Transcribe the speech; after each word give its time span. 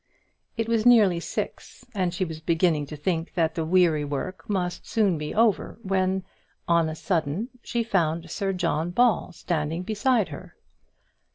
It 0.57 0.67
was 0.67 0.83
nearly 0.83 1.19
six, 1.19 1.85
and 1.93 2.11
she 2.11 2.25
was 2.25 2.39
beginning 2.39 2.87
to 2.87 2.95
think 2.95 3.35
that 3.35 3.53
the 3.53 3.63
weary 3.63 4.03
work 4.03 4.49
must 4.49 4.87
soon 4.87 5.19
be 5.19 5.31
over, 5.31 5.77
when, 5.83 6.23
on 6.67 6.89
a 6.89 6.95
sudden, 6.95 7.49
she 7.61 7.83
found 7.83 8.31
Sir 8.31 8.51
John 8.51 8.89
Ball 8.89 9.31
standing 9.31 9.83
beside 9.83 10.29
her. 10.29 10.55